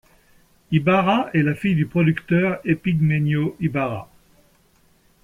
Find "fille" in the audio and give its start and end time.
1.53-1.75